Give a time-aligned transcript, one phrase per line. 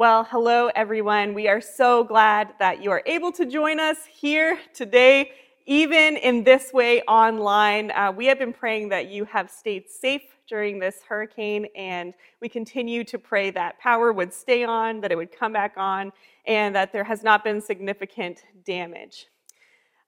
[0.00, 1.34] Well, hello, everyone.
[1.34, 5.32] We are so glad that you are able to join us here today,
[5.66, 7.90] even in this way online.
[7.90, 12.48] Uh, we have been praying that you have stayed safe during this hurricane, and we
[12.48, 16.12] continue to pray that power would stay on, that it would come back on,
[16.46, 19.26] and that there has not been significant damage.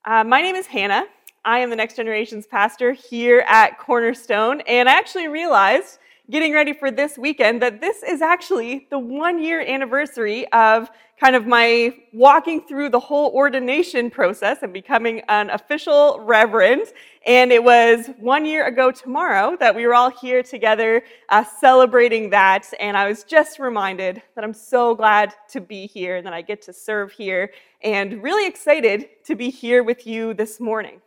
[0.06, 1.04] Uh, my name is Hannah.
[1.44, 5.98] I am the Next Generations pastor here at Cornerstone, and I actually realized
[6.30, 10.88] getting ready for this weekend that this is actually the one year anniversary of
[11.20, 16.86] kind of my walking through the whole ordination process and becoming an official reverend.
[17.26, 22.30] And it was one year ago tomorrow that we were all here together uh, celebrating
[22.30, 22.72] that.
[22.80, 26.42] And I was just reminded that I'm so glad to be here and that I
[26.42, 31.00] get to serve here and really excited to be here with you this morning.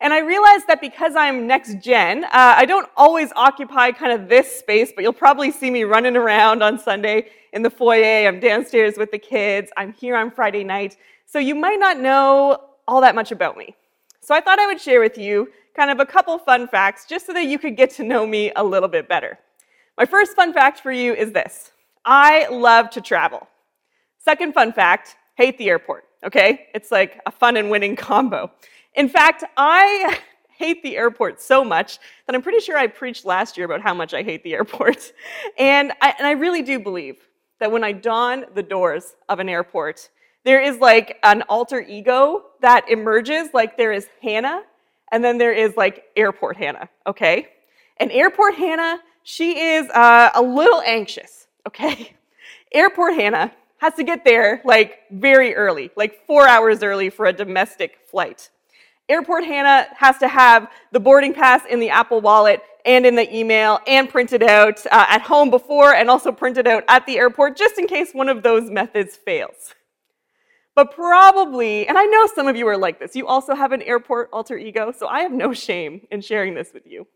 [0.00, 4.28] And I realized that because I'm next gen, uh, I don't always occupy kind of
[4.28, 8.28] this space, but you'll probably see me running around on Sunday in the foyer.
[8.28, 9.70] I'm downstairs with the kids.
[9.76, 10.96] I'm here on Friday night.
[11.24, 13.74] So you might not know all that much about me.
[14.20, 17.26] So I thought I would share with you kind of a couple fun facts just
[17.26, 19.38] so that you could get to know me a little bit better.
[19.96, 21.72] My first fun fact for you is this
[22.04, 23.48] I love to travel.
[24.18, 26.66] Second fun fact hate the airport, okay?
[26.74, 28.50] It's like a fun and winning combo.
[28.96, 33.56] In fact, I hate the airport so much that I'm pretty sure I preached last
[33.56, 35.12] year about how much I hate the airport.
[35.58, 37.16] And I, and I really do believe
[37.60, 40.10] that when I don the doors of an airport,
[40.44, 44.62] there is like an alter ego that emerges, like there is Hannah,
[45.12, 47.48] and then there is like airport Hannah, okay?
[47.98, 52.14] And airport Hannah, she is uh, a little anxious, okay?
[52.72, 57.32] Airport Hannah has to get there like very early, like four hours early for a
[57.32, 58.50] domestic flight.
[59.08, 63.36] Airport Hannah has to have the boarding pass in the Apple Wallet and in the
[63.36, 67.56] email and printed out uh, at home before and also printed out at the airport
[67.56, 69.74] just in case one of those methods fails.
[70.74, 73.80] But probably, and I know some of you are like this, you also have an
[73.82, 77.06] airport alter ego, so I have no shame in sharing this with you.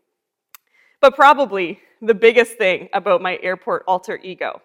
[0.99, 4.61] But probably the biggest thing about my airport alter ego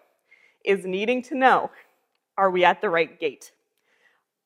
[0.65, 1.71] is needing to know
[2.37, 3.51] are we at the right gate?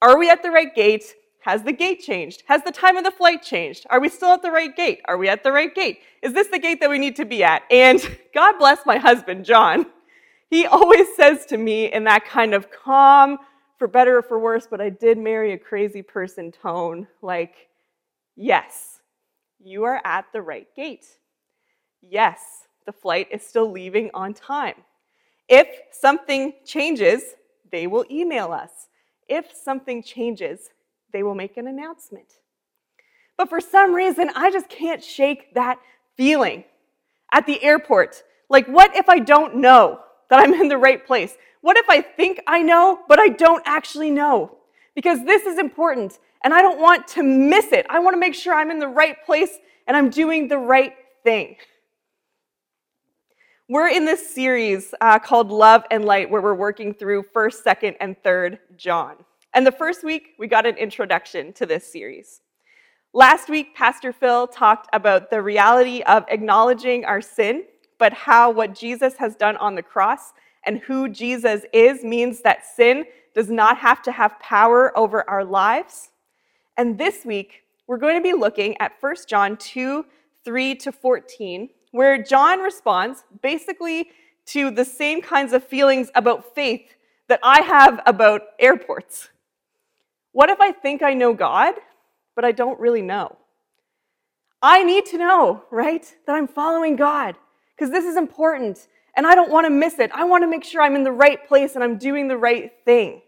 [0.02, 2.44] Are we at the right gate has the gate changed?
[2.46, 3.86] Has the time of the flight changed?
[3.90, 5.02] Are we still at the right gate?
[5.06, 6.00] Are we at the right gate?
[6.22, 7.64] Is this the gate that we need to be at?
[7.72, 8.00] And
[8.34, 9.88] God bless my husband, John.
[10.50, 13.40] He always says to me in that kind of calm,
[13.80, 17.70] for better or for worse, but I did marry a crazy person tone, like,
[18.36, 19.00] yes,
[19.60, 21.08] you are at the right gate.
[22.02, 24.76] Yes, the flight is still leaving on time.
[25.50, 27.24] If something changes,
[27.72, 28.70] they will email us.
[29.28, 30.70] If something changes,
[31.12, 32.28] they will make an announcement.
[33.38, 35.80] But for some reason, I just can't shake that
[36.16, 36.64] feeling
[37.34, 38.24] at the airport.
[38.50, 40.00] Like, what if I don't know
[40.30, 41.36] that I'm in the right place?
[41.62, 44.58] What if I think I know, but I don't actually know?
[44.96, 47.86] Because this is important, and I don't want to miss it.
[47.90, 49.58] I want to make sure I'm in the right place
[49.88, 50.94] and I'm doing the right
[51.24, 51.56] thing.
[53.68, 57.96] We're in this series uh, called Love and Light, where we're working through 1st, 2nd,
[58.02, 59.16] and 3rd John.
[59.54, 62.42] And the first week, we got an introduction to this series.
[63.14, 67.66] Last week, Pastor Phil talked about the reality of acknowledging our sin,
[68.00, 70.32] but how what Jesus has done on the cross
[70.66, 73.04] and who Jesus is means that sin
[73.36, 76.12] does not have to have power over our lives.
[76.78, 80.06] And this week, we're going to be looking at 1 John 2
[80.46, 84.10] 3 to 14, where John responds basically
[84.46, 86.96] to the same kinds of feelings about faith
[87.28, 89.30] that I have about airports.
[90.32, 91.76] What if I think I know God,
[92.36, 93.38] but I don't really know?
[94.62, 97.36] I need to know, right, that I'm following God
[97.76, 100.12] because this is important and I don't want to miss it.
[100.14, 102.72] I want to make sure I'm in the right place and I'm doing the right
[102.86, 103.22] thing.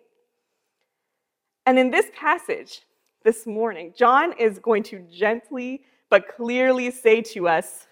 [1.65, 2.81] And in this passage
[3.23, 7.87] this morning, John is going to gently but clearly say to us,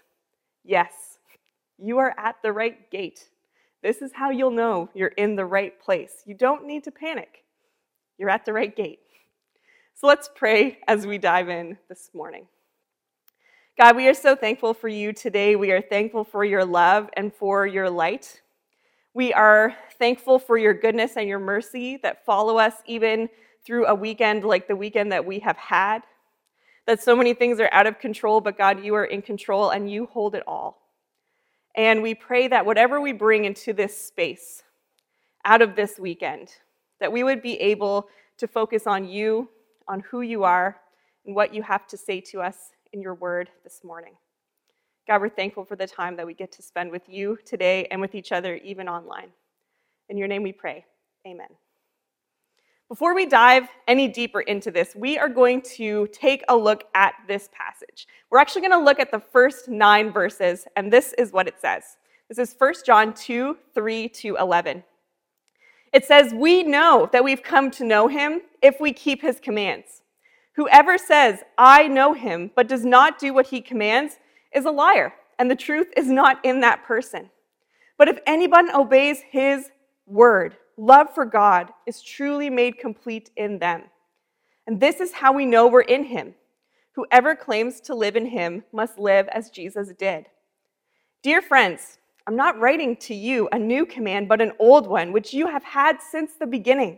[0.63, 1.17] Yes,
[1.79, 3.29] you are at the right gate.
[3.81, 6.21] This is how you'll know you're in the right place.
[6.25, 7.43] You don't need to panic.
[8.19, 8.99] You're at the right gate.
[9.95, 12.47] So let's pray as we dive in this morning.
[13.77, 15.55] God, we are so thankful for you today.
[15.55, 18.41] We are thankful for your love and for your light.
[19.13, 23.29] We are thankful for your goodness and your mercy that follow us even
[23.65, 26.03] through a weekend like the weekend that we have had.
[26.87, 29.91] That so many things are out of control, but God, you are in control and
[29.91, 30.81] you hold it all.
[31.75, 34.63] And we pray that whatever we bring into this space
[35.45, 36.49] out of this weekend,
[36.99, 38.07] that we would be able
[38.37, 39.49] to focus on you,
[39.87, 40.77] on who you are,
[41.25, 44.13] and what you have to say to us in your word this morning.
[45.07, 47.99] God, we're thankful for the time that we get to spend with you today and
[47.99, 49.29] with each other, even online.
[50.09, 50.85] In your name we pray.
[51.25, 51.47] Amen.
[52.87, 57.13] Before we dive any deeper into this, we are going to take a look at
[57.27, 58.05] this passage.
[58.29, 61.55] We're actually going to look at the first nine verses, and this is what it
[61.61, 61.83] says.
[62.27, 64.83] This is 1 John 2 3 to 11.
[65.93, 70.01] It says, We know that we've come to know him if we keep his commands.
[70.55, 74.17] Whoever says, I know him, but does not do what he commands,
[74.53, 77.29] is a liar, and the truth is not in that person.
[77.97, 79.69] But if anyone obeys his
[80.05, 83.83] word, love for God is truly made complete in them.
[84.67, 86.35] And this is how we know we're in him.
[86.95, 90.25] Whoever claims to live in him must live as Jesus did.
[91.23, 91.99] Dear friends,
[92.31, 95.65] I'm not writing to you a new command, but an old one, which you have
[95.65, 96.97] had since the beginning.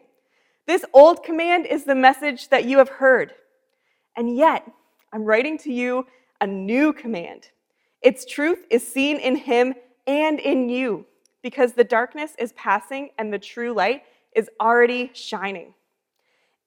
[0.67, 3.33] This old command is the message that you have heard.
[4.15, 4.71] And yet,
[5.11, 6.05] I'm writing to you
[6.39, 7.47] a new command.
[8.03, 9.73] Its truth is seen in him
[10.05, 11.07] and in you
[11.41, 14.03] because the darkness is passing and the true light
[14.35, 15.73] is already shining.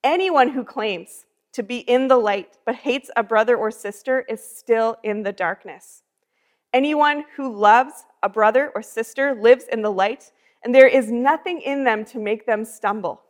[0.03, 1.23] Anyone who claims
[1.53, 5.31] to be in the light but hates a brother or sister is still in the
[5.31, 6.03] darkness.
[6.73, 10.31] Anyone who loves a brother or sister lives in the light,
[10.63, 13.21] and there is nothing in them to make them stumble.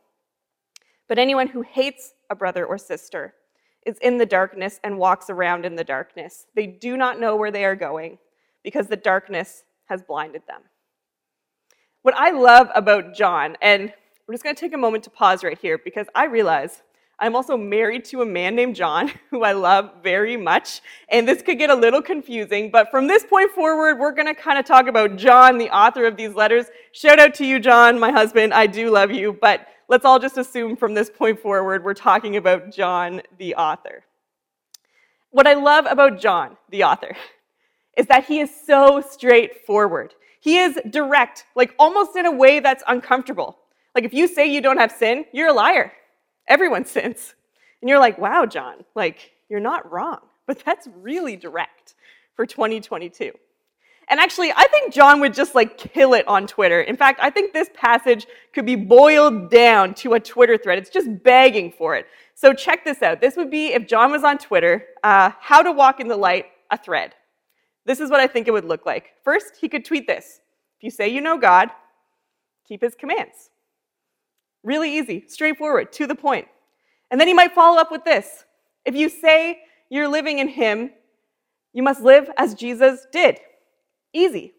[1.08, 3.34] But anyone who hates a brother or sister
[3.86, 6.46] is in the darkness and walks around in the darkness.
[6.54, 8.18] They do not know where they are going
[8.62, 10.62] because the darkness has blinded them.
[12.02, 13.92] What I love about John, and
[14.26, 16.82] we're just going to take a moment to pause right here because I realize
[17.20, 20.80] I'm also married to a man named John, who I love very much.
[21.08, 24.40] And this could get a little confusing, but from this point forward, we're going to
[24.40, 26.66] kind of talk about John, the author of these letters.
[26.92, 28.54] Shout out to you, John, my husband.
[28.54, 32.36] I do love you, but let's all just assume from this point forward, we're talking
[32.36, 34.04] about John, the author.
[35.30, 37.16] What I love about John, the author,
[37.96, 40.14] is that he is so straightforward.
[40.40, 43.58] He is direct, like almost in a way that's uncomfortable.
[43.94, 45.92] Like if you say you don't have sin, you're a liar.
[46.48, 47.34] Everyone sins.
[47.80, 50.20] And you're like, wow, John, like you're not wrong.
[50.46, 51.94] But that's really direct
[52.34, 53.32] for 2022.
[54.10, 56.80] And actually, I think John would just like kill it on Twitter.
[56.80, 60.78] In fact, I think this passage could be boiled down to a Twitter thread.
[60.78, 62.06] It's just begging for it.
[62.34, 63.20] So check this out.
[63.20, 66.46] This would be if John was on Twitter, uh, how to walk in the light,
[66.70, 67.14] a thread.
[67.84, 69.12] This is what I think it would look like.
[69.22, 70.40] First, he could tweet this
[70.78, 71.70] If you say you know God,
[72.66, 73.50] keep his commands.
[74.62, 76.48] Really easy, straightforward, to the point.
[77.10, 78.44] And then he might follow up with this
[78.84, 79.60] If you say
[79.90, 80.90] you're living in him,
[81.72, 83.38] you must live as Jesus did.
[84.12, 84.54] Easy.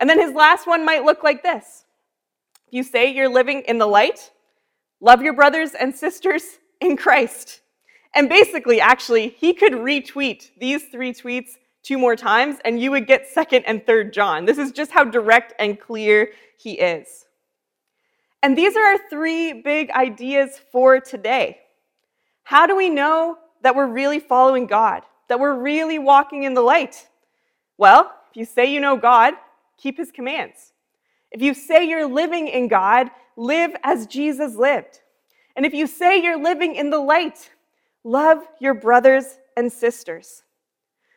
[0.00, 1.84] And then his last one might look like this
[2.66, 4.30] If you say you're living in the light,
[5.00, 6.42] love your brothers and sisters
[6.80, 7.60] in Christ.
[8.14, 11.52] And basically, actually, he could retweet these three tweets
[11.82, 14.44] two more times, and you would get second and third John.
[14.44, 17.26] This is just how direct and clear he is.
[18.42, 21.58] And these are our three big ideas for today.
[22.42, 26.60] How do we know that we're really following God, that we're really walking in the
[26.60, 27.06] light?
[27.78, 29.34] Well, if you say you know God,
[29.78, 30.72] keep his commands.
[31.30, 35.00] If you say you're living in God, live as Jesus lived.
[35.56, 37.50] And if you say you're living in the light,
[38.04, 40.42] love your brothers and sisters.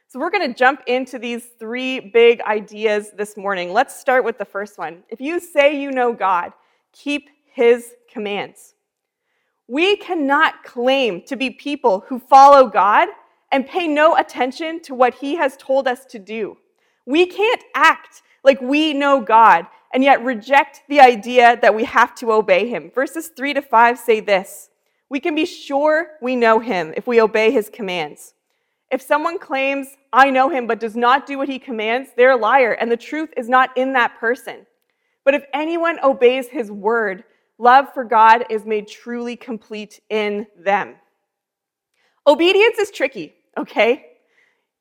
[0.08, 3.74] So, we're going to jump into these three big ideas this morning.
[3.74, 5.04] Let's start with the first one.
[5.10, 6.54] If you say you know God,
[6.96, 8.74] keep his commands.
[9.68, 13.10] We cannot claim to be people who follow God
[13.52, 16.58] and pay no attention to what he has told us to do.
[17.06, 22.16] We can't act like we know God and yet reject the idea that we have
[22.16, 22.92] to obey him.
[22.94, 24.70] Verses 3 to 5 say this
[25.10, 28.34] We can be sure we know him if we obey his commands.
[28.92, 32.38] If someone claims, I know him, but does not do what he commands, they're a
[32.38, 34.66] liar, and the truth is not in that person.
[35.26, 37.24] But if anyone obeys his word,
[37.58, 40.96] love for God is made truly complete in them.
[42.28, 44.06] Obedience is tricky, okay?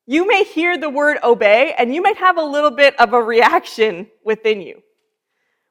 [0.06, 3.22] You may hear the word obey, and you might have a little bit of a
[3.22, 4.82] reaction within you.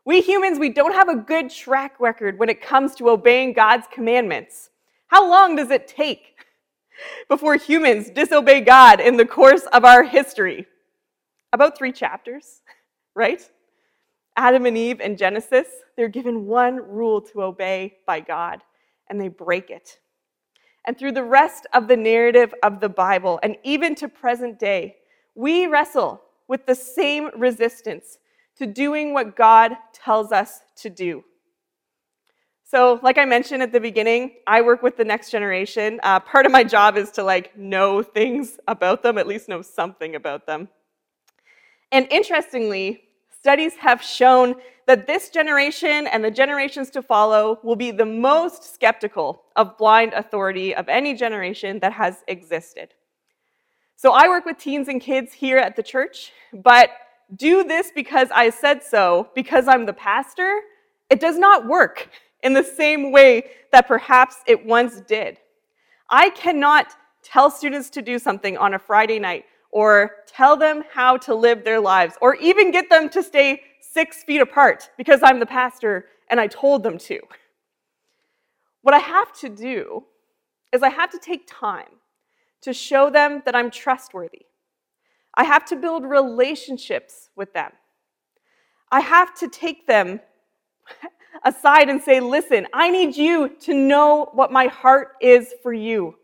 [0.06, 3.86] We humans, we don't have a good track record when it comes to obeying God's
[3.92, 4.70] commandments.
[5.08, 6.36] How long does it take
[7.30, 10.66] before humans disobey God in the course of our history?
[11.54, 12.62] About three chapters,
[13.16, 13.48] right?
[14.36, 18.62] Adam and Eve in Genesis, they're given one rule to obey by God,
[19.10, 20.00] and they break it.
[20.86, 24.98] And through the rest of the narrative of the Bible, and even to present day,
[25.36, 28.18] we wrestle with the same resistance
[28.58, 31.24] to doing what God tells us to do.
[32.64, 36.00] So, like I mentioned at the beginning, I work with the next generation.
[36.02, 39.62] Uh, part of my job is to like know things about them, at least know
[39.62, 40.70] something about them.
[41.92, 43.04] And interestingly,
[43.44, 44.56] studies have shown
[44.88, 50.14] that this generation and the generations to follow will be the most skeptical of blind
[50.14, 52.94] authority of any generation that has existed.
[53.98, 56.92] So I work with teens and kids here at the church, but
[57.36, 60.62] do this because I said so, because I'm the pastor,
[61.10, 62.12] it does not work
[62.44, 65.38] in the same way that perhaps it once did.
[66.10, 69.44] I cannot tell students to do something on a Friday night
[69.74, 74.24] or tell them how to live their lives or even get them to stay six
[74.24, 77.20] feet apart because I'm the pastor and I told them to.
[78.84, 80.04] What I have to do
[80.72, 81.90] is I have to take time
[82.62, 84.46] to show them that I'm trustworthy.
[85.34, 87.72] I have to build relationships with them.
[88.92, 90.20] I have to take them
[91.44, 96.16] aside and say, listen, I need you to know what my heart is for you.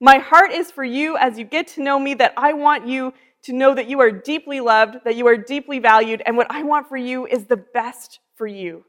[0.00, 3.12] My heart is for you as you get to know me, that I want you
[3.42, 6.62] to know that you are deeply loved, that you are deeply valued, and what I
[6.62, 8.84] want for you is the best for you.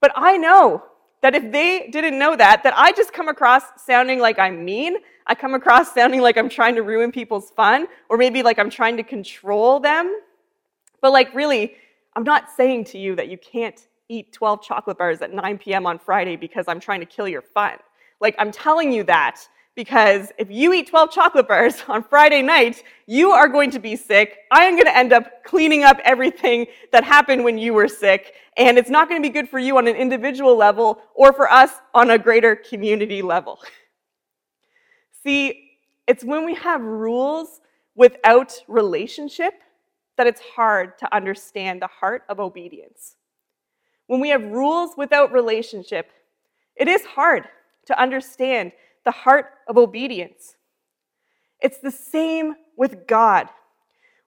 [0.00, 0.82] But I know
[1.22, 4.96] that if they didn't know that, that I just come across sounding like I'm mean.
[5.26, 8.70] I come across sounding like I'm trying to ruin people's fun, or maybe like I'm
[8.70, 10.20] trying to control them.
[11.00, 11.74] But like, really,
[12.16, 15.86] I'm not saying to you that you can't eat 12 chocolate bars at 9 p.m.
[15.86, 17.76] on Friday because I'm trying to kill your fun.
[18.20, 19.40] Like, I'm telling you that
[19.78, 23.94] because if you eat 12 chocolate bars on Friday night, you are going to be
[23.94, 24.38] sick.
[24.50, 28.34] I am going to end up cleaning up everything that happened when you were sick,
[28.56, 31.48] and it's not going to be good for you on an individual level or for
[31.48, 33.60] us on a greater community level.
[35.22, 35.70] See,
[36.08, 37.60] it's when we have rules
[37.94, 39.54] without relationship
[40.16, 43.14] that it's hard to understand the heart of obedience.
[44.08, 46.10] When we have rules without relationship,
[46.74, 47.44] it is hard
[47.86, 48.72] to understand
[49.08, 50.56] the heart of obedience.
[51.62, 53.48] It's the same with God.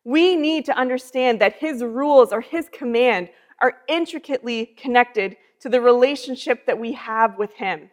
[0.04, 3.30] We need to understand that His rules or His command
[3.62, 7.92] are intricately connected to the relationship that we have with Him.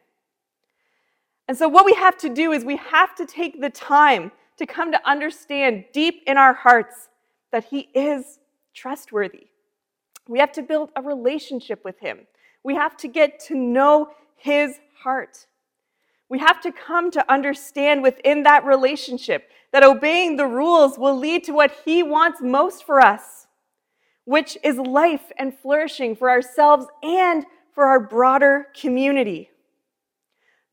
[1.47, 4.64] And so, what we have to do is we have to take the time to
[4.64, 7.11] come to understand deep in our hearts
[7.52, 8.38] that He is
[8.73, 9.49] trustworthy.
[10.26, 12.21] We have to build a relationship with Him.
[12.64, 15.45] We have to get to know His heart.
[16.28, 21.44] We have to come to understand within that relationship that obeying the rules will lead
[21.44, 23.47] to what He wants most for us,
[24.25, 29.50] which is life and flourishing for ourselves and for our broader community.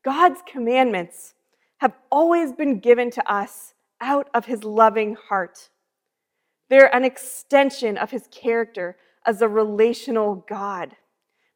[0.04, 1.34] God's commandments
[1.78, 5.70] have always been given to us out of His loving heart.
[6.68, 10.96] They're an extension of His character as a relational God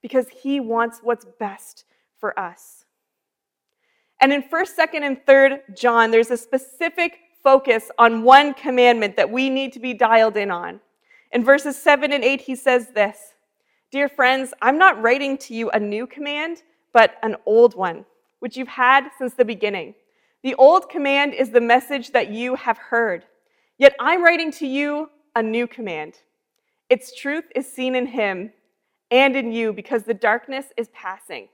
[0.02, 1.84] because He wants what's best
[2.18, 2.79] for us.
[4.20, 9.30] And in 1st, 2nd, and 3rd John, there's a specific focus on one commandment that
[9.30, 10.80] we need to be dialed in on.
[11.32, 13.34] In verses 7 and 8, he says this
[13.90, 16.62] Dear friends, I'm not writing to you a new command,
[16.92, 18.04] but an old one,
[18.40, 19.94] which you've had since the beginning.
[20.42, 23.24] The old command is the message that you have heard.
[23.78, 26.14] Yet I'm writing to you a new command.
[26.88, 28.52] Its truth is seen in him
[29.10, 31.48] and in you because the darkness is passing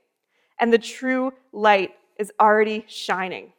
[0.59, 3.53] and the true light is already shining.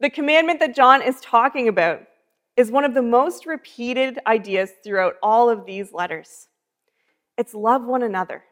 [0.00, 2.02] The commandment that John is talking about
[2.56, 6.48] is one of the most repeated ideas throughout all of these letters.
[7.36, 8.44] It's love one another.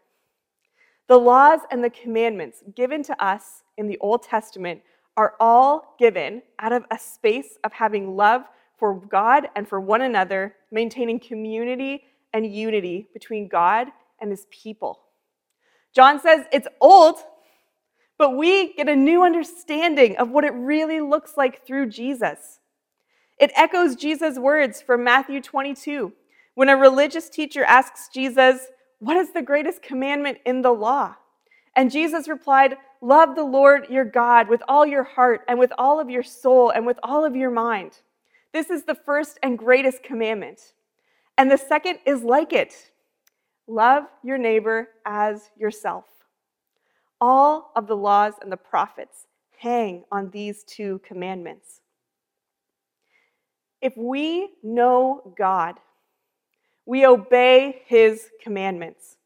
[1.08, 4.82] The laws and the commandments given to us in the Old Testament
[5.16, 8.42] are all given out of a space of having love
[8.76, 13.88] for God and for one another, maintaining community and unity between God
[14.20, 15.00] and his people.
[15.94, 17.16] John says it's old
[18.18, 22.60] but we get a new understanding of what it really looks like through Jesus.
[23.38, 26.12] It echoes Jesus' words from Matthew 22
[26.54, 28.68] when a religious teacher asks Jesus,
[28.98, 31.16] What is the greatest commandment in the law?
[31.76, 36.00] And Jesus replied, Love the Lord your God with all your heart and with all
[36.00, 37.98] of your soul and with all of your mind.
[38.54, 40.72] This is the first and greatest commandment.
[41.36, 42.90] And the second is like it
[43.68, 46.04] love your neighbor as yourself.
[47.20, 49.26] All of the laws and the prophets
[49.58, 51.80] hang on these two commandments.
[53.80, 55.76] If we know God,
[56.84, 59.16] we obey his commandments.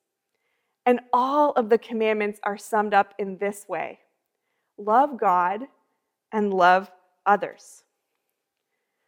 [0.87, 4.00] And all of the commandments are summed up in this way
[4.78, 5.62] love God
[6.32, 6.90] and love
[7.26, 7.82] others.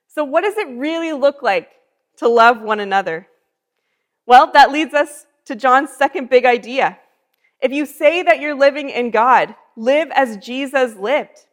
[0.07, 1.71] So, what does it really look like
[2.19, 3.27] to love one another?
[4.27, 6.99] Well, that leads us to John's second big idea
[7.63, 11.47] if you say that you're living in God, live as Jesus lived.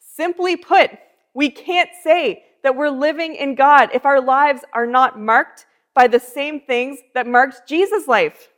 [0.00, 0.90] Simply put,
[1.34, 6.08] we can't say that we're living in God if our lives are not marked by
[6.08, 8.48] the same things that marked Jesus' life.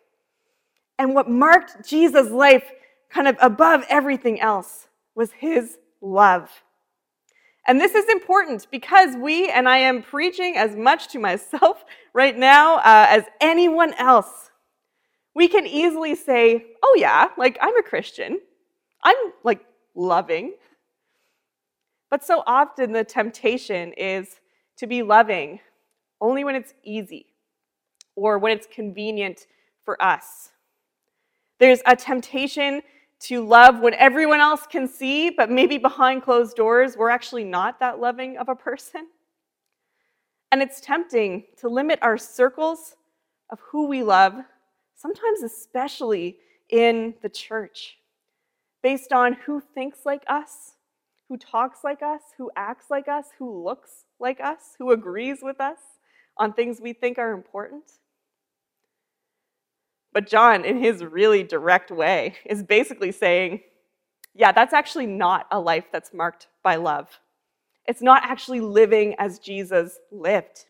[0.98, 2.70] And what marked Jesus' life
[3.10, 6.50] kind of above everything else was his love.
[7.66, 12.36] And this is important because we, and I am preaching as much to myself right
[12.36, 14.47] now uh, as anyone else,
[15.38, 18.40] we can easily say, oh, yeah, like I'm a Christian.
[19.04, 19.64] I'm like
[19.94, 20.54] loving.
[22.10, 24.40] But so often the temptation is
[24.78, 25.60] to be loving
[26.20, 27.26] only when it's easy
[28.16, 29.46] or when it's convenient
[29.84, 30.50] for us.
[31.60, 32.82] There's a temptation
[33.20, 37.78] to love when everyone else can see, but maybe behind closed doors, we're actually not
[37.78, 39.06] that loving of a person.
[40.50, 42.96] And it's tempting to limit our circles
[43.50, 44.34] of who we love,
[44.98, 46.36] sometimes especially
[46.68, 47.98] in the church,
[48.82, 50.72] based on who thinks like us,
[51.28, 55.60] who talks like us, who acts like us, who looks like us, who agrees with
[55.60, 55.78] us
[56.36, 57.84] on things we think are important.
[60.12, 63.60] But John, in his really direct way, is basically saying,
[64.34, 67.20] yeah, that's actually not a life that's marked by love.
[67.86, 70.64] It's not actually living as Jesus lived.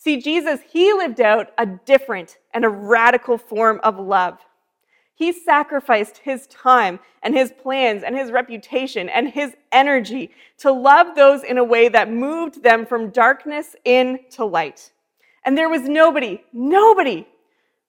[0.00, 4.38] See, Jesus, he lived out a different and a radical form of love.
[5.14, 10.30] He sacrificed his time and his plans and his reputation and his energy
[10.60, 14.90] to love those in a way that moved them from darkness into light.
[15.44, 17.28] And there was nobody, nobody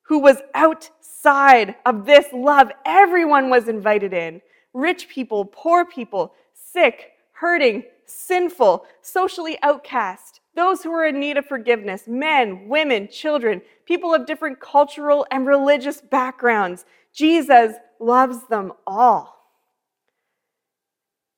[0.02, 2.74] who was outside of this love.
[2.86, 4.42] Everyone was invited in
[4.74, 11.46] rich people, poor people, sick, hurting, sinful, socially outcast, those who are in need of
[11.46, 16.86] forgiveness, men, women, children, people of different cultural and religious backgrounds.
[17.14, 19.38] Jesus loves them all.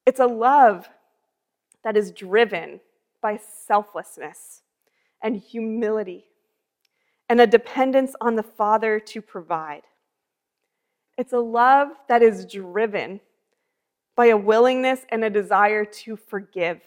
[0.05, 0.89] It's a love
[1.84, 2.79] that is driven
[3.22, 4.62] by selflessness
[5.22, 6.25] and humility
[7.29, 9.84] and a dependence on the Father to provide.
[11.17, 13.22] It's a love that is driven
[14.16, 16.81] by a willingness and a desire to forgive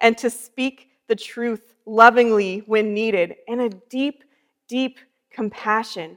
[0.00, 4.24] and to speak the truth lovingly when needed, and a deep,
[4.68, 4.98] deep
[5.30, 6.16] compassion.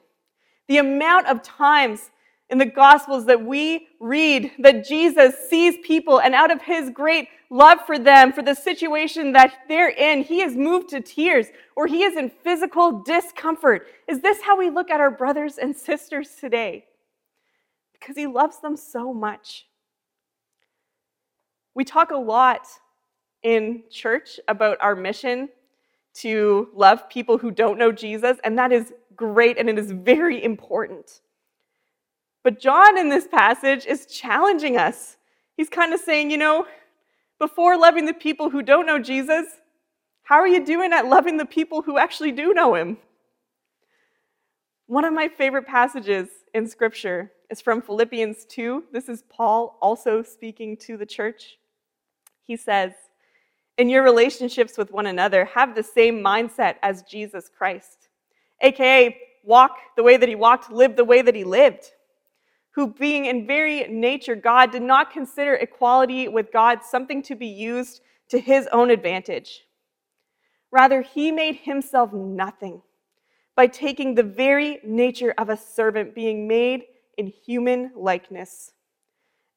[0.67, 2.11] The amount of times
[2.49, 7.27] in the Gospels that we read that Jesus sees people and out of his great
[7.49, 11.87] love for them, for the situation that they're in, he is moved to tears or
[11.87, 13.87] he is in physical discomfort.
[14.07, 16.85] Is this how we look at our brothers and sisters today?
[17.93, 19.67] Because he loves them so much.
[21.73, 22.67] We talk a lot
[23.43, 25.49] in church about our mission
[26.15, 30.43] to love people who don't know Jesus, and that is great and it is very
[30.43, 31.21] important.
[32.43, 35.17] But John in this passage is challenging us.
[35.57, 36.65] He's kind of saying, you know,
[37.39, 39.45] before loving the people who don't know Jesus,
[40.23, 42.97] how are you doing at loving the people who actually do know him?
[44.87, 48.85] One of my favorite passages in Scripture is from Philippians 2.
[48.91, 51.57] This is Paul also speaking to the church.
[52.43, 52.93] He says,
[53.77, 58.09] In your relationships with one another, have the same mindset as Jesus Christ,
[58.61, 61.91] aka walk the way that he walked, live the way that he lived
[62.77, 67.47] who, being in very nature God, did not consider equality with God something to be
[67.47, 69.63] used to his own advantage.
[70.69, 72.83] Rather, he made himself nothing
[73.55, 76.83] by taking the very nature of a servant, being made
[77.17, 78.73] in human likeness.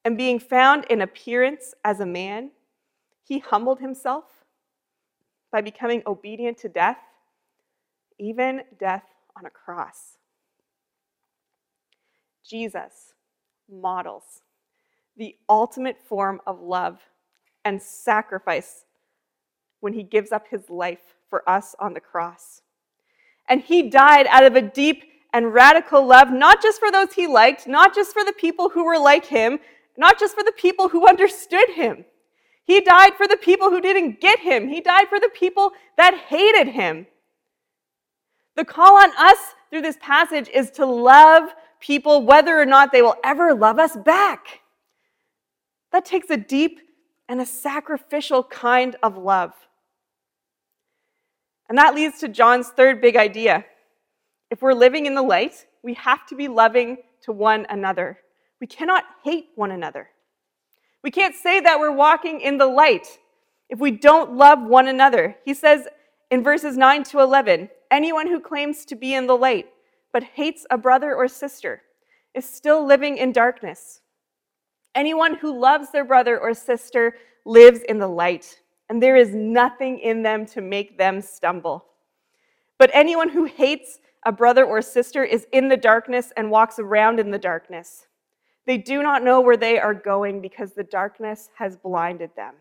[0.03, 2.49] And being found in appearance as a man,
[3.23, 4.25] he humbled himself
[5.51, 6.97] by becoming obedient to death,
[8.19, 9.03] even death
[9.37, 10.17] on a cross.
[12.47, 13.13] Jesus
[13.69, 14.41] models
[15.17, 16.99] the ultimate form of love
[17.63, 18.85] and sacrifice
[19.81, 22.61] when he gives up his life for us on the cross.
[23.47, 25.03] And he died out of a deep
[25.33, 28.85] and radical love, not just for those he liked, not just for the people who
[28.85, 29.59] were like him,
[29.97, 32.05] not just for the people who understood him.
[32.65, 34.69] He died for the people who didn't get him.
[34.69, 37.07] He died for the people that hated him.
[38.55, 39.37] The call on us
[39.69, 43.95] through this passage is to love people whether or not they will ever love us
[43.95, 44.61] back.
[45.91, 46.79] That takes a deep
[47.27, 49.53] and a sacrificial kind of love.
[51.69, 53.65] And that leads to John's third big idea.
[54.49, 58.19] If we're living in the light, we have to be loving to one another.
[58.59, 60.09] We cannot hate one another.
[61.03, 63.19] We can't say that we're walking in the light
[63.69, 65.37] if we don't love one another.
[65.45, 65.87] He says
[66.29, 69.67] in verses 9 to 11 anyone who claims to be in the light
[70.13, 71.81] but hates a brother or sister
[72.33, 74.01] is still living in darkness.
[74.93, 78.59] Anyone who loves their brother or sister lives in the light,
[78.89, 81.85] and there is nothing in them to make them stumble.
[82.77, 87.19] But anyone who hates a brother or sister is in the darkness and walks around
[87.19, 88.07] in the darkness.
[88.67, 92.55] They do not know where they are going because the darkness has blinded them.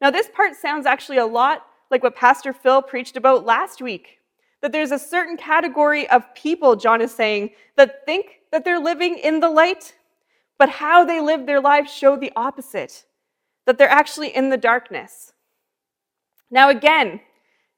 [0.00, 4.18] Now, this part sounds actually a lot like what Pastor Phil preached about last week
[4.60, 9.18] that there's a certain category of people, John is saying, that think that they're living
[9.18, 9.94] in the light,
[10.58, 13.04] but how they live their lives show the opposite,
[13.66, 15.32] that they're actually in the darkness.
[16.50, 17.20] Now, again,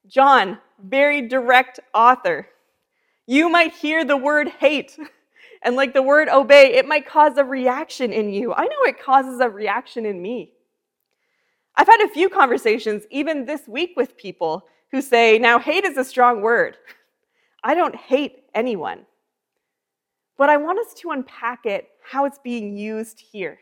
[0.07, 2.49] John, very direct author.
[3.27, 4.96] You might hear the word hate,
[5.62, 8.55] and like the word obey, it might cause a reaction in you.
[8.55, 10.53] I know it causes a reaction in me.
[11.77, 15.96] I've had a few conversations, even this week, with people who say, now, hate is
[15.96, 16.77] a strong word.
[17.64, 19.07] I don't hate anyone.
[20.37, 23.59] But I want us to unpack it, how it's being used here.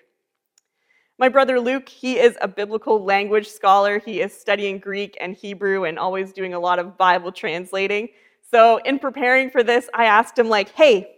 [1.19, 3.99] My brother Luke, he is a biblical language scholar.
[3.99, 8.09] He is studying Greek and Hebrew and always doing a lot of Bible translating.
[8.49, 11.18] So, in preparing for this, I asked him, like, hey,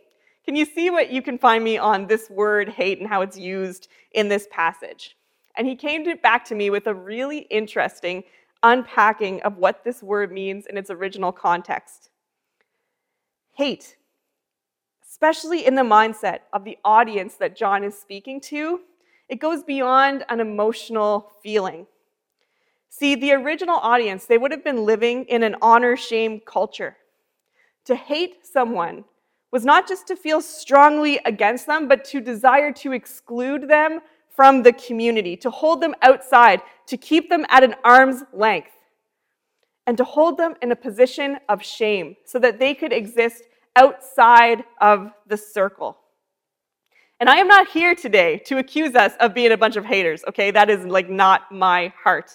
[0.50, 3.38] can you see what you can find me on this word hate and how it's
[3.38, 5.16] used in this passage?
[5.56, 8.24] And he came to, back to me with a really interesting
[8.64, 12.10] unpacking of what this word means in its original context.
[13.52, 13.94] Hate,
[15.08, 18.80] especially in the mindset of the audience that John is speaking to,
[19.28, 21.86] it goes beyond an emotional feeling.
[22.88, 26.96] See, the original audience, they would have been living in an honor shame culture.
[27.84, 29.04] To hate someone
[29.52, 34.62] was not just to feel strongly against them, but to desire to exclude them from
[34.62, 38.70] the community, to hold them outside, to keep them at an arm's length,
[39.86, 43.42] and to hold them in a position of shame so that they could exist
[43.76, 45.98] outside of the circle.
[47.18, 50.24] And I am not here today to accuse us of being a bunch of haters,
[50.28, 50.50] okay?
[50.50, 52.30] That is like not my heart.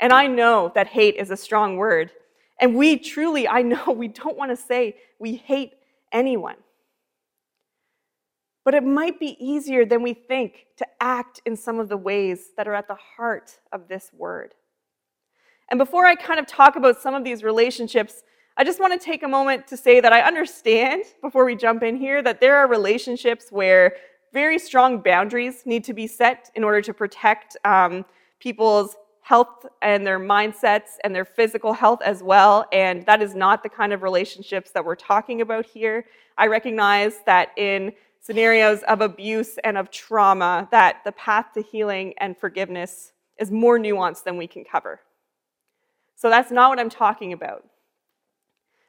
[0.00, 2.10] And I know that hate is a strong word.
[2.60, 5.74] And we truly, I know we don't want to say we hate
[6.12, 6.56] anyone.
[8.64, 12.50] But it might be easier than we think to act in some of the ways
[12.56, 14.54] that are at the heart of this word.
[15.70, 18.22] And before I kind of talk about some of these relationships,
[18.56, 21.82] I just want to take a moment to say that I understand, before we jump
[21.82, 23.94] in here, that there are relationships where
[24.32, 28.04] very strong boundaries need to be set in order to protect um,
[28.38, 32.66] people's health and their mindsets and their physical health as well.
[32.72, 36.06] And that is not the kind of relationships that we're talking about here.
[36.36, 42.14] I recognize that in scenarios of abuse and of trauma, that the path to healing
[42.18, 45.00] and forgiveness is more nuanced than we can cover.
[46.16, 47.66] So that's not what I'm talking about.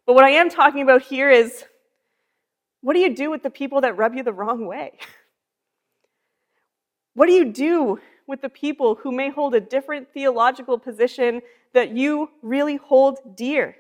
[0.06, 1.64] But what I am talking about here is
[2.82, 4.98] what do you do with the people that rub you the wrong way?
[7.14, 11.42] What do you do with the people who may hold a different theological position
[11.74, 13.76] that you really hold dear?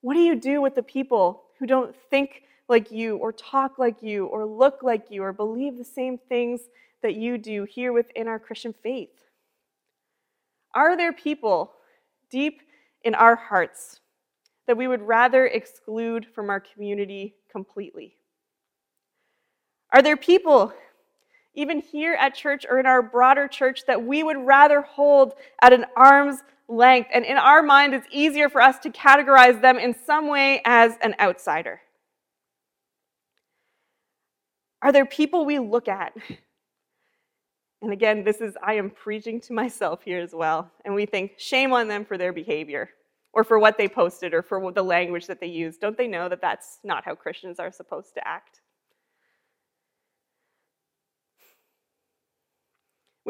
[0.00, 4.00] What do you do with the people who don't think like you, or talk like
[4.00, 6.60] you, or look like you, or believe the same things
[7.02, 9.10] that you do here within our Christian faith?
[10.72, 11.72] Are there people
[12.30, 12.62] deep
[13.02, 14.00] in our hearts
[14.66, 18.14] that we would rather exclude from our community completely?
[19.92, 20.72] Are there people,
[21.54, 25.72] even here at church or in our broader church, that we would rather hold at
[25.72, 27.10] an arm's length?
[27.12, 30.94] And in our mind, it's easier for us to categorize them in some way as
[31.02, 31.80] an outsider.
[34.82, 36.14] Are there people we look at?
[37.82, 40.70] And again, this is, I am preaching to myself here as well.
[40.84, 42.90] And we think, shame on them for their behavior
[43.32, 45.78] or for what they posted or for the language that they use.
[45.78, 48.60] Don't they know that that's not how Christians are supposed to act?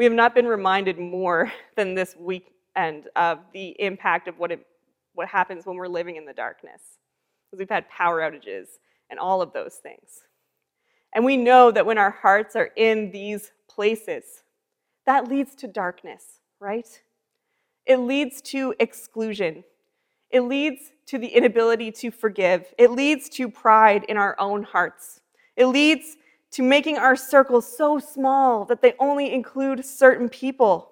[0.01, 4.65] We have not been reminded more than this weekend of the impact of what, it,
[5.13, 6.81] what happens when we're living in the darkness.
[7.45, 8.65] Because we've had power outages
[9.11, 10.23] and all of those things.
[11.13, 14.23] And we know that when our hearts are in these places,
[15.05, 16.87] that leads to darkness, right?
[17.85, 19.63] It leads to exclusion.
[20.31, 22.73] It leads to the inability to forgive.
[22.79, 25.21] It leads to pride in our own hearts.
[25.55, 26.17] It leads
[26.51, 30.89] to making our circles so small that they only include certain people.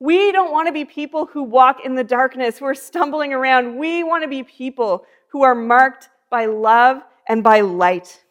[0.00, 3.76] We don't want to be people who walk in the darkness, who are stumbling around.
[3.76, 8.22] We want to be people who are marked by love and by light.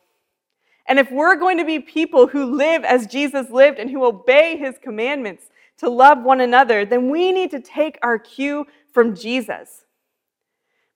[0.87, 4.57] And if we're going to be people who live as Jesus lived and who obey
[4.57, 9.85] his commandments to love one another, then we need to take our cue from Jesus.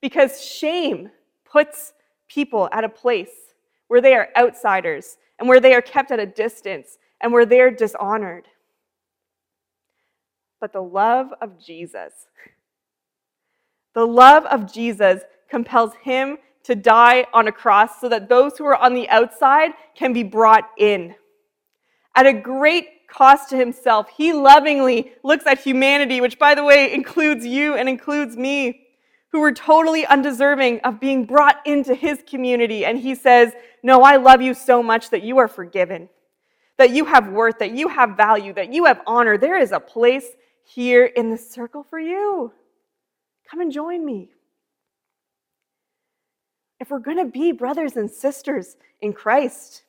[0.01, 1.11] Because shame
[1.45, 1.93] puts
[2.27, 3.29] people at a place
[3.93, 7.69] where they are outsiders and where they are kept at a distance and where they're
[7.69, 8.47] dishonored.
[10.59, 12.11] But the love of Jesus,
[13.93, 18.65] The love of Jesus compels him to die on a cross so that those who
[18.65, 21.13] are on the outside can be brought in.
[22.15, 26.91] At a great cost to himself, he lovingly looks at humanity, which, by the way,
[26.91, 28.82] includes you and includes me,
[29.33, 32.85] who were totally undeserving of being brought into his community.
[32.85, 36.07] And he says, No, I love you so much that you are forgiven,
[36.77, 39.37] that you have worth, that you have value, that you have honor.
[39.37, 40.27] There is a place
[40.63, 42.53] here in the circle for you.
[43.49, 44.29] Come and join me.
[46.79, 49.83] If we're going to be brothers and sisters in Christ,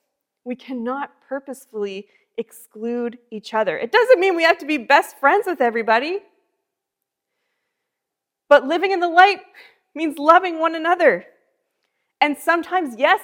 [0.45, 3.77] we cannot purposefully exclude each other.
[3.77, 6.21] It doesn't mean we have to be best friends with everybody.
[8.49, 9.41] But living in the light
[9.95, 11.25] means loving one another.
[12.21, 13.21] And sometimes, yes,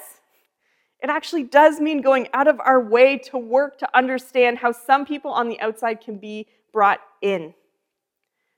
[1.02, 5.06] it actually does mean going out of our way to work to understand how some
[5.06, 7.54] people on the outside can be brought in.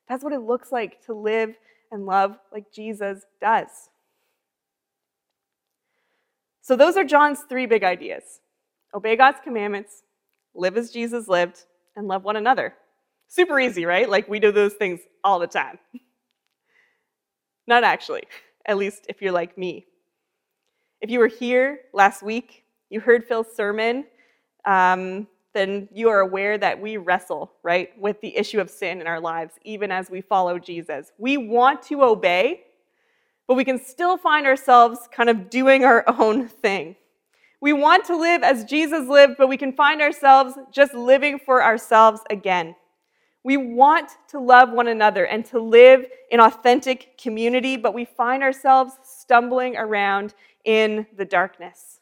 [0.09, 1.55] That's what it looks like to live
[1.91, 3.69] and love like Jesus does.
[6.61, 8.41] So, those are John's three big ideas
[8.95, 10.03] obey God's commandments,
[10.55, 11.65] live as Jesus lived,
[11.97, 12.75] and love one another.
[13.29, 14.09] Super easy, right?
[14.09, 15.79] Like we do those things all the time.
[17.67, 18.23] Not actually,
[18.67, 19.87] at least if you're like me.
[21.01, 24.05] If you were here last week, you heard Phil's sermon,
[24.65, 29.07] um, then you are aware that we wrestle, right, with the issue of sin in
[29.07, 31.13] our lives, even as we follow Jesus.
[31.19, 32.63] We want to obey,
[33.47, 36.97] but we can still find ourselves kind of doing our own thing.
[37.61, 41.63] We want to live as Jesus lived, but we can find ourselves just living for
[41.63, 42.75] ourselves again.
[43.45, 48.43] We want to love one another and to live in authentic community, but we find
[48.43, 52.01] ourselves stumbling around in the darkness.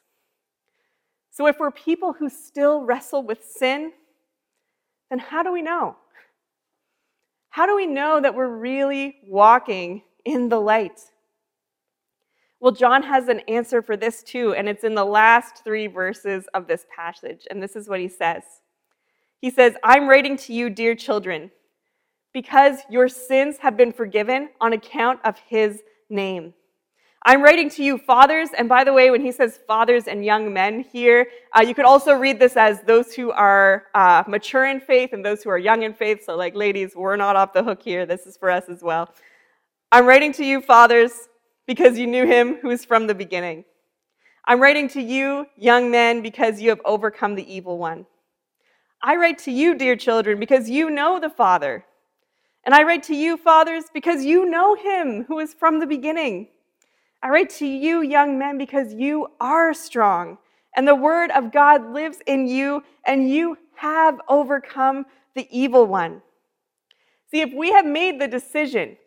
[1.31, 3.93] So, if we're people who still wrestle with sin,
[5.09, 5.95] then how do we know?
[7.49, 11.01] How do we know that we're really walking in the light?
[12.59, 16.47] Well, John has an answer for this too, and it's in the last three verses
[16.53, 17.47] of this passage.
[17.49, 18.43] And this is what he says
[19.41, 21.49] He says, I'm writing to you, dear children,
[22.31, 26.53] because your sins have been forgiven on account of his name.
[27.23, 28.49] I'm writing to you, fathers.
[28.57, 31.85] And by the way, when he says fathers and young men here, uh, you could
[31.85, 35.57] also read this as those who are uh, mature in faith and those who are
[35.57, 36.23] young in faith.
[36.25, 38.05] So, like, ladies, we're not off the hook here.
[38.05, 39.13] This is for us as well.
[39.91, 41.11] I'm writing to you, fathers,
[41.67, 43.65] because you knew him who is from the beginning.
[44.45, 48.07] I'm writing to you, young men, because you have overcome the evil one.
[49.03, 51.85] I write to you, dear children, because you know the Father.
[52.63, 56.49] And I write to you, fathers, because you know him who is from the beginning.
[57.23, 60.37] I write to you, young men, because you are strong,
[60.75, 66.21] and the word of God lives in you, and you have overcome the evil one.
[67.31, 68.97] See, if we have made the decision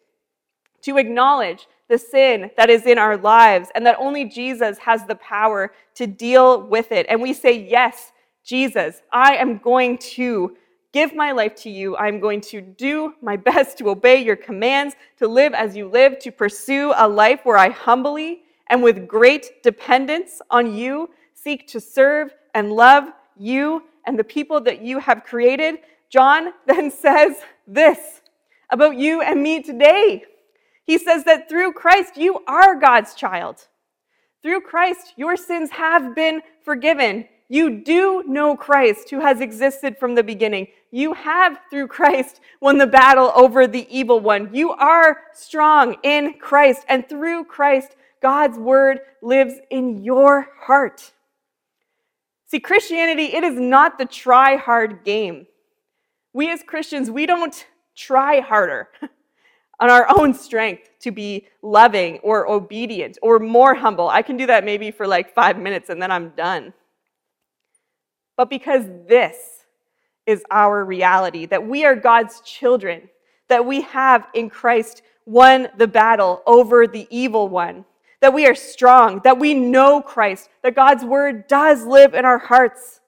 [0.82, 5.14] to acknowledge the sin that is in our lives and that only Jesus has the
[5.16, 7.06] power to deal with it.
[7.08, 8.12] And we say, Yes,
[8.44, 10.56] Jesus, I am going to
[10.92, 11.96] give my life to you.
[11.96, 16.18] I'm going to do my best to obey your commands, to live as you live,
[16.20, 21.80] to pursue a life where I humbly and with great dependence on you seek to
[21.80, 23.04] serve and love
[23.36, 25.76] you and the people that you have created.
[26.10, 28.20] John then says this
[28.70, 30.24] about you and me today.
[30.84, 33.68] He says that through Christ, you are God's child.
[34.42, 37.26] Through Christ, your sins have been forgiven.
[37.48, 40.68] You do know Christ who has existed from the beginning.
[40.90, 44.54] You have, through Christ, won the battle over the evil one.
[44.54, 51.12] You are strong in Christ, and through Christ, God's word lives in your heart.
[52.46, 55.46] See, Christianity, it is not the try hard game.
[56.32, 58.88] We as Christians, we don't try harder.
[59.80, 64.08] on our own strength to be loving or obedient or more humble.
[64.08, 66.72] I can do that maybe for like five minutes and then I'm done.
[68.36, 69.36] But because this
[70.26, 73.08] is our reality, that we are God's children,
[73.48, 77.84] that we have in Christ won the battle over the evil one,
[78.20, 82.38] that we are strong, that we know Christ, that God's word does live in our
[82.38, 83.00] hearts,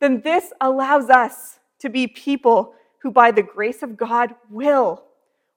[0.00, 5.04] then this allows us to be people who, by the grace of God, will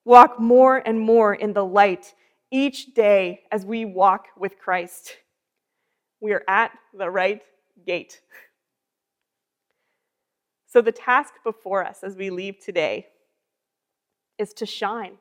[0.06, 2.14] walk more and more in the light
[2.52, 5.18] each day as we walk with Christ.
[6.20, 7.42] We are at the right
[7.86, 8.22] gate.
[10.72, 13.08] So, the task before us as we leave today
[14.38, 15.18] is to shine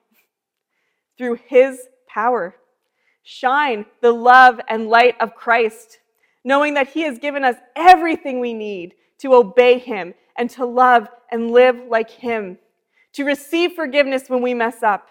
[1.18, 2.54] through His power.
[3.22, 5.98] Shine the love and light of Christ,
[6.44, 11.08] knowing that He has given us everything we need to obey Him and to love
[11.30, 12.58] and live like Him
[13.12, 15.08] to receive forgiveness when we mess up,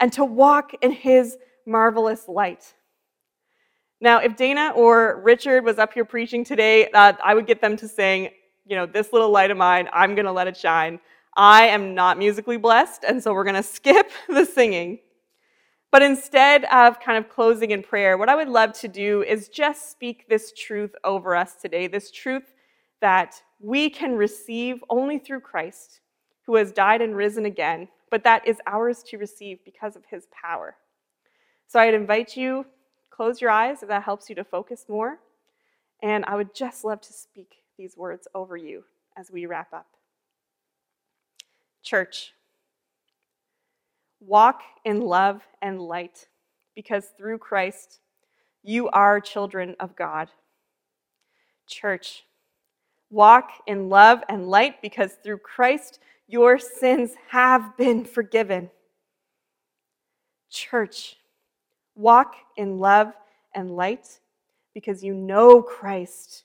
[0.00, 2.74] and to walk in his marvelous light.
[4.00, 7.76] Now, if Dana or Richard was up here preaching today, uh, I would get them
[7.78, 8.30] to sing,
[8.68, 11.00] you know, this little light of mine, I'm going to let it shine.
[11.36, 14.98] I am not musically blessed, and so we're going to skip the singing.
[15.90, 19.48] But instead of kind of closing in prayer, what I would love to do is
[19.48, 22.52] just speak this truth over us today this truth
[23.00, 26.00] that we can receive only through Christ,
[26.44, 30.26] who has died and risen again, but that is ours to receive because of his
[30.30, 30.76] power.
[31.68, 32.66] So I'd invite you,
[33.10, 35.20] close your eyes if that helps you to focus more.
[36.02, 38.84] And I would just love to speak these words over you
[39.16, 39.86] as we wrap up.
[41.82, 42.34] Church,
[44.20, 46.26] walk in love and light
[46.74, 48.00] because through Christ
[48.62, 50.28] you are children of God.
[51.66, 52.24] Church,
[53.10, 58.70] walk in love and light because through Christ your sins have been forgiven.
[60.50, 61.16] Church,
[61.94, 63.12] walk in love
[63.54, 64.20] and light
[64.74, 66.44] because you know Christ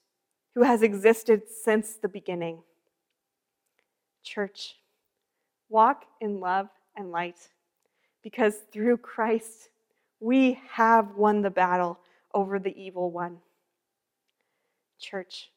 [0.55, 2.59] who has existed since the beginning.
[4.23, 4.75] Church,
[5.69, 7.49] walk in love and light
[8.21, 9.69] because through Christ
[10.19, 11.99] we have won the battle
[12.33, 13.37] over the evil one.
[14.99, 15.51] Church,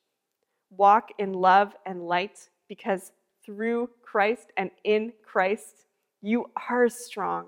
[0.71, 3.13] walk in love and light because
[3.45, 5.87] through Christ and in Christ
[6.21, 7.47] you are strong.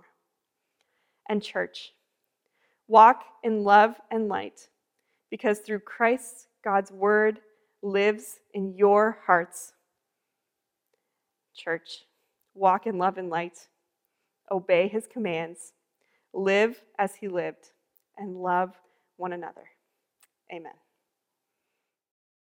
[1.28, 1.92] And church,
[2.86, 4.68] walk in love and light
[5.30, 7.40] because through Christ, God's word
[7.82, 9.72] lives in your hearts.
[11.56, 12.04] Church,
[12.52, 13.56] walk in love and light,
[14.50, 15.72] obey his commands,
[16.34, 17.70] live as he lived,
[18.18, 18.74] and love
[19.16, 19.64] one another.
[20.52, 20.74] Amen.